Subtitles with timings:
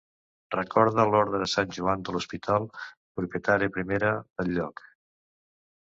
[0.53, 2.67] Recorda l'Orde de Sant Joan de l'Hospital,
[3.21, 4.87] propietària primera del lloc.